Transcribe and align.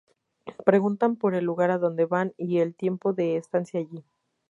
Preguntan 0.65 1.15
por 1.15 1.35
el 1.35 1.45
lugar 1.45 1.69
adonde 1.69 2.05
van 2.07 2.33
y 2.35 2.57
el 2.57 2.73
tiempo 2.73 3.13
de 3.13 3.37
estancia 3.37 3.79
allí. 3.79 4.03